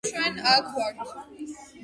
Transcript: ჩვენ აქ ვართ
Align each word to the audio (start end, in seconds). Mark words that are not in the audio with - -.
ჩვენ 0.09 0.39
აქ 0.53 0.65
ვართ 0.77 0.97